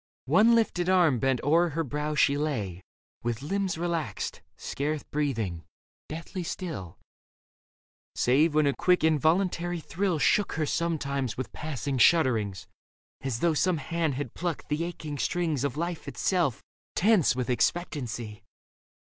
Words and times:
One 0.25 0.55
lifted 0.55 0.89
arm 0.89 1.19
bent 1.19 1.43
o'er 1.43 1.69
her 1.69 1.83
brow, 1.83 2.15
she 2.15 2.35
lay 2.35 2.81
With 3.21 3.43
limbs 3.43 3.77
relaxed, 3.77 4.41
scarce 4.57 5.03
breathing, 5.03 5.63
deathly 6.09 6.41
still; 6.41 6.97
Save 8.15 8.55
when 8.55 8.65
a 8.65 8.73
quick, 8.73 9.03
involuntary 9.03 9.79
thrill 9.79 10.17
Shook 10.17 10.53
her 10.53 10.65
sometimes 10.65 11.37
with 11.37 11.53
passing 11.53 11.99
shudderings. 11.99 12.65
As 13.21 13.41
though 13.41 13.53
some 13.53 13.77
hand 13.77 14.15
had 14.15 14.33
plucked 14.33 14.69
the 14.69 14.83
aching 14.85 15.19
strings 15.19 15.63
Of 15.63 15.77
life 15.77 16.07
itself, 16.07 16.63
tense 16.95 17.35
with 17.35 17.47
expectancy. 17.47 18.43